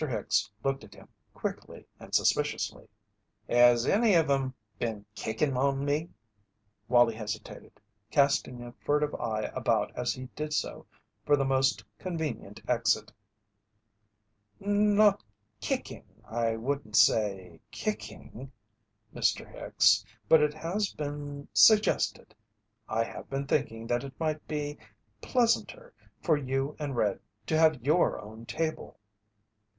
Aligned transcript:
Hicks 0.09 0.49
looked 0.63 0.83
at 0.83 0.95
him 0.95 1.09
quickly 1.31 1.85
and 1.99 2.15
suspiciously. 2.15 2.87
"Has 3.47 3.85
any 3.85 4.15
of 4.15 4.31
'em 4.31 4.55
been 4.79 5.05
kickin' 5.13 5.55
on 5.55 5.85
me?" 5.85 6.09
Wallie 6.87 7.13
hesitated, 7.13 7.79
casting 8.09 8.63
a 8.63 8.71
furtive 8.83 9.13
eye 9.13 9.51
about 9.53 9.95
as 9.95 10.11
he 10.13 10.25
did 10.35 10.53
so 10.55 10.87
for 11.23 11.37
the 11.37 11.45
most 11.45 11.83
convenient 11.99 12.63
exit. 12.67 13.11
"Not 14.59 15.21
kicking, 15.59 16.03
I 16.25 16.55
wouldn't 16.55 16.95
say 16.95 17.59
kicking, 17.69 18.51
Mr. 19.13 19.47
Hicks, 19.47 20.03
but 20.27 20.41
it 20.41 20.55
has 20.55 20.91
been 20.93 21.47
suggested 21.53 22.33
I 22.89 23.03
have 23.03 23.29
been 23.29 23.45
thinking 23.45 23.85
that 23.85 24.03
it 24.03 24.19
might 24.19 24.47
be 24.47 24.79
pleasanter 25.21 25.93
for 26.23 26.37
you 26.37 26.75
and 26.79 26.95
Red 26.95 27.19
to 27.45 27.57
have 27.59 27.83
your 27.85 28.19
own 28.19 28.47
table." 28.47 28.97